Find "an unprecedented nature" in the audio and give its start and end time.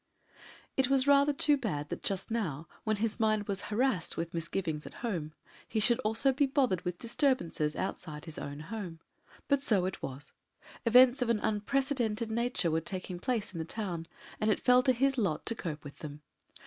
11.29-12.71